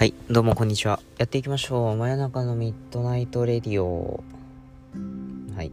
[0.00, 0.98] はい、どうもこんにちは。
[1.18, 1.94] やっていきましょう。
[1.94, 4.24] 真夜中のミッドナイトレディオ。
[5.54, 5.70] はい。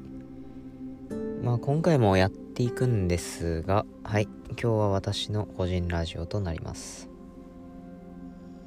[1.41, 4.27] まあ今回もやっていくんですが、はい。
[4.49, 7.07] 今日は私の個人ラジオとなります。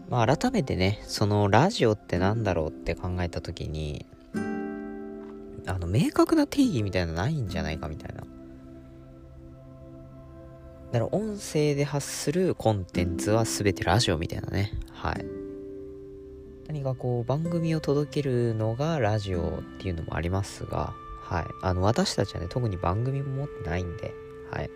[0.09, 4.07] まあ改めてね、そのラジオってなんだろうって考えた時に、
[5.67, 8.23] あの、明確な定義みたいなのないんじゃないかみたいな。
[10.93, 14.73] だから音声で発するコンテンツは全てラジオみたいなね。
[14.91, 15.40] はい。
[16.71, 21.45] 何かこう番組を届けるのがラジオっていうのもありますが、はい。
[21.63, 24.15] あの、私たちはね、特に番組も持ってないんで、
[24.53, 24.71] はい。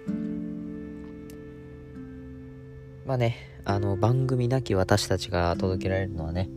[3.07, 6.51] まあね、あの、番組なき私たちが届けられるのはね、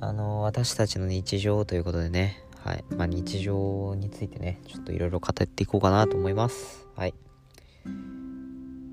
[0.00, 2.84] あの、私たちの日常ということでね、はい。
[2.96, 6.88] まあ、日常についてね、ちょっといろいろ語っていこうかなと思います。
[6.96, 7.14] はい。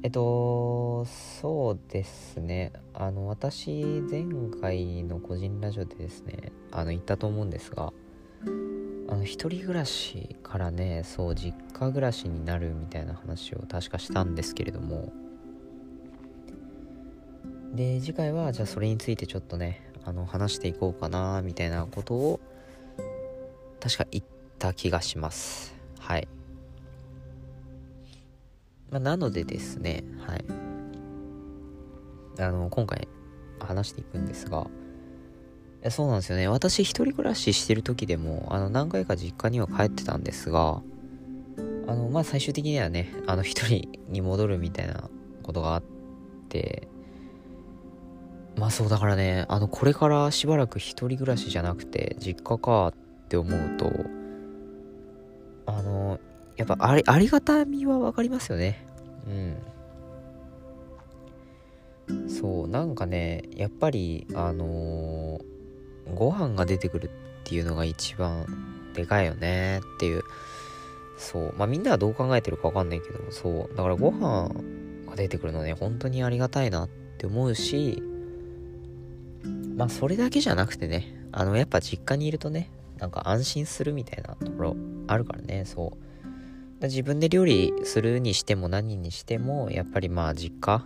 [0.03, 2.73] えっと、そうですね。
[2.95, 4.25] あの、私、前
[4.59, 7.93] 回の個人ラジオでですね、あの、言ったと思うんですが、
[9.07, 15.13] あの、一人暮らしからね、そう、実家暮らしになるみたいな話を確かしたんですけれども、
[17.75, 22.39] で、次回は、じゃあそれについてちょっとね、あの、話していこうかな、みたいなことを、
[23.79, 24.23] 確か言っ
[24.57, 25.75] た気がします。
[25.99, 26.27] はい。
[28.91, 30.45] まあ、なのでですね、はい。
[32.39, 33.07] あの、今回
[33.59, 34.67] 話していくんですが、
[35.89, 36.47] そうなんですよね。
[36.47, 40.81] 私一人暮らししてる時でも、あの、何回か実家には帰ってたんですが、
[41.87, 45.09] あの、まあ、最終的にはね、あの、一人に戻るみたいな
[45.41, 45.83] ことがあっ
[46.49, 46.87] て、
[48.57, 52.93] まあそうだからね、あの、これからしばらく一人暮らしじゃなくて、実家かっ
[53.27, 53.91] て思うと、
[55.65, 56.19] あの、
[56.57, 58.85] やっぱあり、ありがたみはわかりますよね。
[59.27, 59.31] う
[62.13, 62.29] ん。
[62.29, 65.51] そう、なんかね、やっぱり、あのー
[66.15, 67.09] ご飯が出てくるっ
[67.43, 68.45] ていうのが一番
[68.93, 70.23] でかいよねっていう。
[71.17, 71.53] そう。
[71.57, 73.75] まあみんなはどう考えてるかわかんないけども、そう。
[73.75, 74.49] だからご飯
[75.07, 78.01] が出てくるのね、本当にありがたいなって思うし、
[79.75, 84.75] まあそれだけじゃなくてね、あの、やっぱ実家にいるとね、なんか安心するみたいなところ
[85.07, 86.10] あるからね、そう。
[86.87, 90.85] 自分で料理するにしても何にしてもやっぱりまあ実家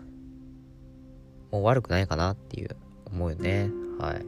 [1.51, 2.75] もう悪くないかなっていう
[3.05, 3.69] 思うよね。
[3.99, 4.25] はい、ま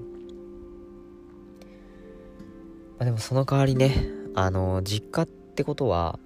[3.00, 3.94] あ、でもその代わりね
[4.34, 6.20] あの実家ってことは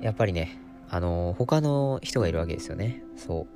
[0.00, 0.58] やっぱりね
[0.88, 3.02] あの他の人がいるわけですよね。
[3.16, 3.46] そ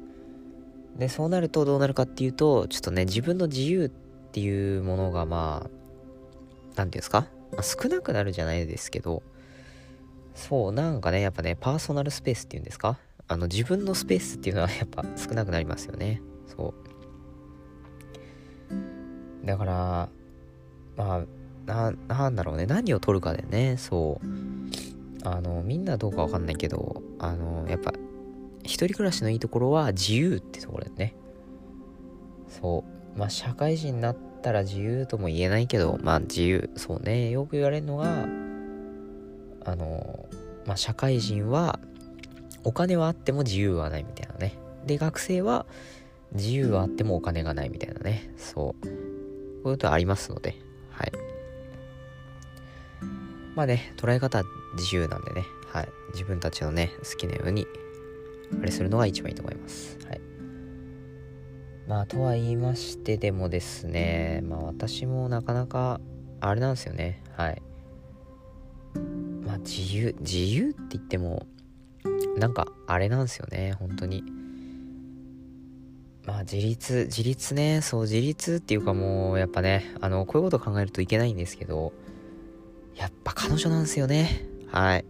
[0.97, 0.98] う。
[0.98, 9.22] でそうなるとどうなるかっていうとちょっとね自分の自由っていうものがまあ何て言うんですか、まあ少なくなるじゃないですけど
[10.34, 12.98] そう、なんかね、やっぱね、パーソナルスペースっていうんですか？
[13.28, 16.20] あの、自分のスペースっていうのはやっぱ少なくなりますよね。
[16.47, 16.75] そ
[19.43, 19.47] う。
[19.47, 20.09] だから、
[20.97, 21.25] ま
[21.66, 24.26] あ、な、んだろうね、何を取るかでね、そう。
[25.25, 27.93] あの、みんなどうかわかんないけど、あの、やっぱ、
[28.64, 31.14] 一人暮らしのいいところは自由ってところだよね。
[32.49, 32.84] そ
[33.16, 33.19] う。
[33.19, 36.70] まあ、社会人になったら自由とも言えないけど、まあ、自由。
[36.76, 38.26] そうね、よく言われるのが、
[39.65, 40.28] あの、
[40.67, 41.78] まあ、社会人は
[42.65, 44.56] お金はあっても自由はないみたいなね。
[44.87, 45.67] で、学生は
[46.33, 48.31] 自由はあってもお金がないみたいなね。
[48.37, 48.83] そう。
[48.83, 50.56] こういうことありますので、
[50.91, 51.12] はい。
[53.55, 54.45] まあね、捉え方は
[54.77, 55.89] 自由なんでね、はい。
[56.12, 57.67] 自分たちのね、好きなように、
[58.61, 59.99] あれするのが一番いいと思います。
[60.06, 60.21] はい。
[61.87, 66.00] まあ、とは言いましてでもですね、まあ私もなかなか、
[66.41, 67.23] あれなんですよね。
[67.37, 67.62] はい。
[69.65, 71.47] 自由自由って言っても
[72.37, 74.25] なんかあれなんですよね本当に。
[76.27, 77.81] まあ自立自立ね。
[77.83, 81.93] そう自立っていうかもうやっぱねあのこういうこと考えるといけないんですけど
[82.95, 84.47] やっぱ彼女なんですよね。
[84.69, 85.05] はい。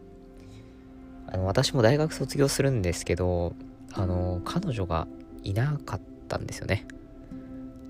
[1.29, 3.55] あの私も大学卒業するんですけど
[3.93, 5.07] あの彼女が
[5.45, 6.87] いなかったんですよね。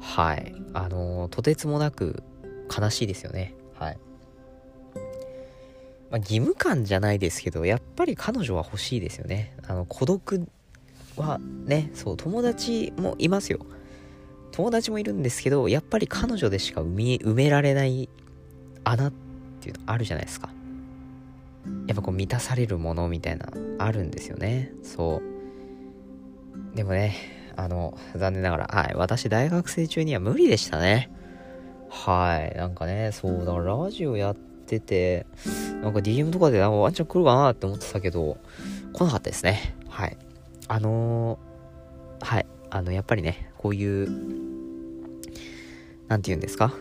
[0.00, 0.54] はい。
[0.74, 2.22] あのとてつもなく
[2.76, 3.54] 悲しいですよね。
[3.78, 3.98] はい。
[6.12, 9.56] まあ、義務感じゃないですけどやっぱり彼女は欲しいですよね。
[9.66, 10.46] あの孤独
[11.16, 13.60] はねそう友達もいますよ。
[14.52, 18.10] 友達もいるんですけどやっぱり彼女でしか埋められない
[18.84, 19.12] 穴っ
[19.62, 20.50] ていうのあるじゃないですか。
[21.86, 23.48] やっぱこう満たされるものみたいな
[23.78, 24.70] あるんですよね。
[24.82, 25.22] そ
[26.74, 26.76] う。
[26.76, 27.16] でもね
[27.56, 31.10] あの残念ながらはい私大学生中には無理でしたね。
[31.88, 35.26] はいなんかねそうだラジオやってて
[35.82, 38.38] なんか DM とかでワンチャン来るかなって思ってたけど、
[38.92, 39.74] 来なかったですね。
[39.88, 40.16] はい。
[40.68, 42.46] あのー、はい。
[42.70, 44.08] あの、やっぱりね、こういう、
[46.08, 46.72] 何て言うんですか？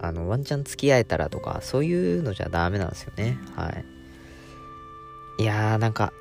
[0.00, 3.38] あの、ワンチャン付き合えたらとか、そういうのじゃダメなんですよね。
[3.56, 3.70] は
[5.38, 5.42] い。
[5.42, 6.12] いやー、なんか、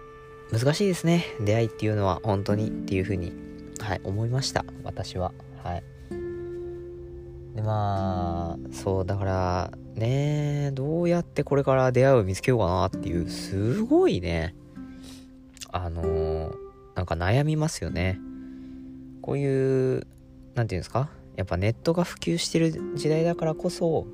[0.51, 1.25] 難しいですね。
[1.41, 3.33] 出会いっていうのは、本当にっていうふうに、
[3.79, 4.65] はい、思いました。
[4.83, 5.33] 私は。
[5.63, 5.83] はい。
[7.57, 14.55] で、まあ、そう、だから、ねどうやってこれから出会いを見つけようかなっていう、すごいね、
[15.71, 16.55] あのー、
[16.95, 18.19] なんか悩みますよね。
[19.23, 20.07] こういう、
[20.53, 21.09] 何て言うんですか？
[21.35, 24.07] やっぱネットが普及してる時代だからこそ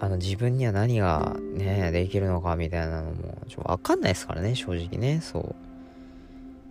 [0.00, 5.20] あの自分には何がねできるのかみたいなのもちょっと分かんないですからね正直ね。
[5.20, 5.54] そ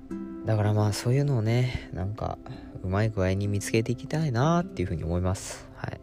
[0.09, 0.45] う。
[0.45, 2.37] だからまあそういうのをねなんか
[2.83, 5.67] うまい具合に見つけていきたいなっていうふうに思います。
[5.75, 6.01] はい。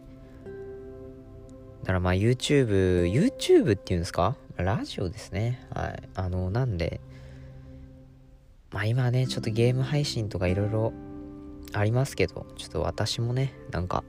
[1.81, 4.35] だからまあ YouTube YouTube っていうんですか？
[4.57, 5.65] ラジオですね。
[5.73, 6.09] はい。
[6.15, 6.99] あのなんで
[8.71, 10.93] まあ今ねちょっとゲーム配信とかいろいろ
[11.73, 14.03] ありますけど、ちょっと私もね、なんか、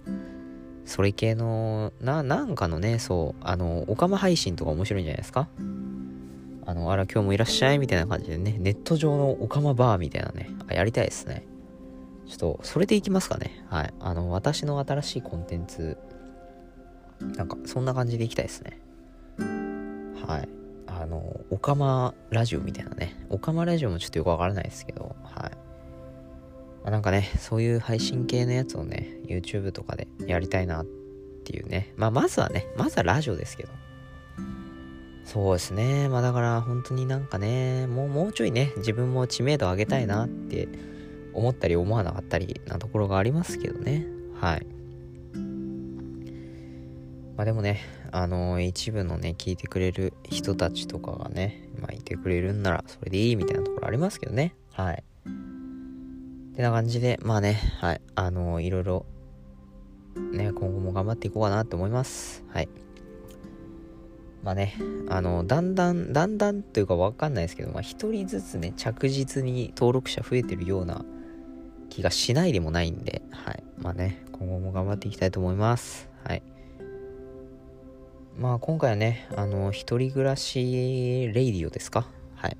[0.85, 5.47] それ系の、な、なんかのね、そう、あの、オカマ配信とか面白いんじゃないですか？
[6.67, 11.47] あの、あら、今日もいらっしゃいみたいな感じでね、ネット上のオカマバーみたいなね、あやりたいですね。
[12.33, 13.63] ちょっと、それでいきますかね。
[13.69, 13.93] はい。
[14.01, 15.99] あの、私の新しいコンテンツ、
[17.37, 18.81] なんか、そんな感じでいきたいですね。
[20.27, 20.49] はい。
[20.87, 23.15] あの、オカマラジオみたいなね。
[23.29, 25.51] オカマラジオもちょっとよくわからないですけど、はい。
[26.85, 30.87] ま、なんかね、そういう配信系のやつをね、YouTube とかでやりたいなっ
[31.45, 31.93] ていうね。
[31.97, 33.73] まあ、まずはね、まずはラジオですけど。
[35.25, 36.09] そうですね。
[36.09, 40.69] まあだから本当になんかね、もうもうちょいね、自分も知名度上げたいなって
[41.35, 44.07] 思ったり思わなかったりなところがありますけどね。
[44.41, 44.67] はい。
[47.37, 47.81] まあでもね、
[48.11, 54.55] あのー、一部のね、聞いてくれる人たちとかがね、まあいてくれるんならそれでいいみたいなところありますけどね。
[54.73, 55.03] はい。
[56.53, 59.07] ってな感じで、まあね、はい、あのー、いろいろ、
[60.33, 62.45] ね、今後も頑張っていこうかなと思います。
[62.53, 62.69] はい。
[64.43, 64.75] まあね、
[65.09, 71.05] あの、だんだん、だんだんというかわかんないですけど、まあ一人ずつね、着実に登録者増えてるような
[71.93, 73.63] 気がしないでもないんで、はい。
[73.79, 76.09] まあね、今後も頑張っていきたいと思います。
[76.25, 76.43] はい。
[78.39, 82.07] まあ今回はね、あの、一人暮らしレイディオですか？
[82.35, 82.57] はい。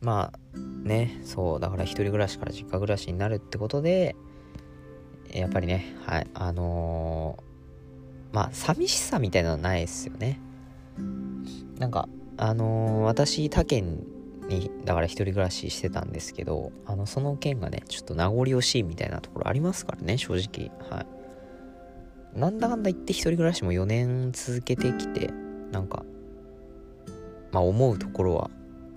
[0.00, 4.14] まあ、ねそうだから一人暮らしから実家暮らしになるってことで
[5.32, 10.38] やっぱりねはいあのー、まあ寂しさみたいなのはないですよね
[11.80, 14.04] なんかあのー、私他県
[14.48, 20.70] にだから一人暮らししてたんですけどあのその県がねちょっと名残惜しいみたいなところありますからね正直。
[20.90, 21.06] はい。
[22.38, 25.30] なんだかんだ言って一人暮らしも4年続けてきて
[25.72, 26.04] なんか
[27.52, 28.50] まあ思うところは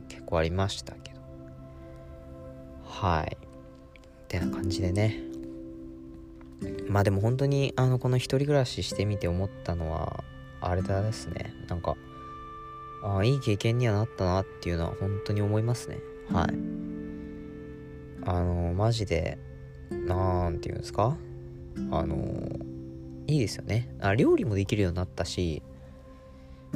[0.10, 1.22] 結構ありましたけど。
[2.86, 3.38] はい。
[3.38, 5.20] ってな感じでね。
[6.88, 10.24] まあでも本当にあのこの一人暮らししてみて思ったのは
[10.62, 11.54] あれだですね。
[11.68, 11.96] なんか
[13.04, 15.98] あいい経験にはなったなっていうのは本当に思いますね
[16.32, 16.54] はい
[18.24, 19.38] あのマジで
[19.90, 21.18] なんていうんですか？
[21.92, 22.16] あの
[23.28, 25.64] いいですよねあ料理もできるようになったし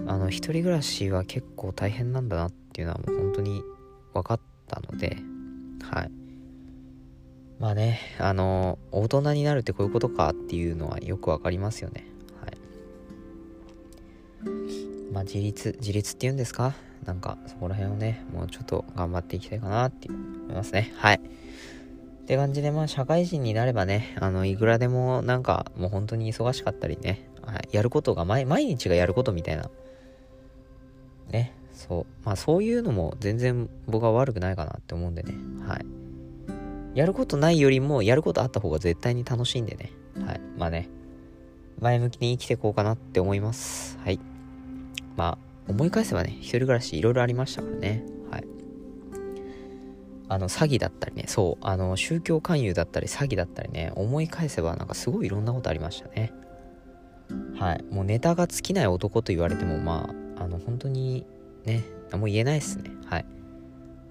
[0.07, 3.62] あの一人暮らしは結構大変なんだなっていうのはもう本当に
[4.14, 5.18] 分かったので
[5.83, 6.11] はい。
[7.57, 12.06] まあね、あの、大人になるってこういうことかっていうのはよくわかりますよね。
[15.16, 16.74] まあ自立、自立っていうんですか？
[17.06, 20.92] なんかそこら辺をね、もうちょっと頑張っていきたいかなって思いますね。
[20.98, 21.16] はい。
[21.16, 29.69] って感じで、まあ社会人になればね、あの、いくらでもなんかもう本当に忙しかったりね、はい、やることが毎、毎日がやることみたいな、
[31.30, 32.06] ね、そう。
[32.26, 35.34] まあそういうのも全然僕は悪くないかなって思うんでね。
[35.66, 35.86] はい。
[36.94, 39.92] やることないよりもやることあった方が絶対に楽しいんでね。
[40.26, 40.42] はい。
[40.57, 40.90] まあね。
[41.80, 43.98] 前向きに生きていこうかなって思います。
[44.00, 44.19] はい。
[45.16, 48.04] まあ思い返せばね、一人暮らしいろいろありましたからね。
[48.31, 48.44] はい。
[50.28, 56.34] あの、詐欺だったりね、そう、あの、宗教勧誘だったり詐欺だったりね、思い返せばなんかすごいいろんなことありましたね。
[57.57, 57.84] はい。
[57.90, 61.26] もうネタが尽きない男と言われても、まあ、あの、本当に
[61.66, 62.92] ね、何も言えないっすね。
[63.06, 63.26] はい。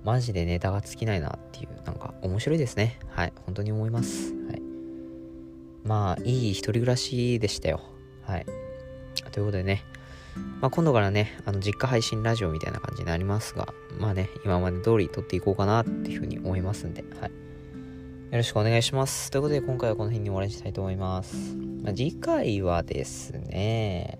[0.02, 2.98] マジでネタが尽きないなっていう、なんか面白いですね。
[3.10, 3.32] はい。
[3.46, 4.32] 本当に思います。
[4.32, 4.62] はい。
[5.84, 7.80] まあ、いい一人暮らしでしたよ。
[8.22, 8.46] はい。
[9.30, 9.84] ということでね、
[10.60, 17.30] まあ、今度からね、あの実家配信ラジオみたいな感じになりますが、まあね、今まで通り撮っていこうかなっていうふうに思いますんで、はい。
[17.30, 19.30] よろしくお願いします。
[19.30, 21.54] ということで、今回はこの辺に終わりにしたいと思います。
[21.82, 24.18] まあ、次回はですね、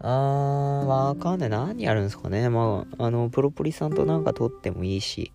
[0.00, 1.50] あー、わかんない。
[1.50, 2.48] 何やるんですかね。
[2.48, 5.32] まあ、あの、プロポリさんとなんか撮ってもいいし。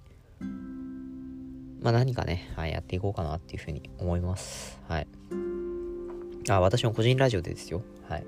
[1.81, 4.79] まあ何かね、はい、やっていこうかなっていうふうに思います。
[4.87, 5.07] はい。
[6.47, 7.81] あ、私も個人ラジオでですよ。
[8.07, 8.25] はい。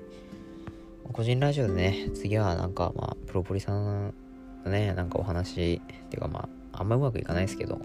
[1.12, 4.12] 個人ラジオでね、次はなんかまあ、プロポリさん
[4.64, 7.84] のね、なんかお話っていうかまあ、あんまうまくいかないですけど、はい。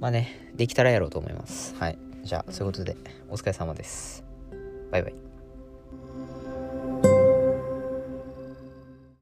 [0.00, 1.74] まあね、できたらやろうと思います。
[1.76, 1.98] はい。
[2.22, 2.96] じゃあ、そういうことで、
[3.30, 4.24] お疲れ様です。
[4.90, 5.27] バイバイ。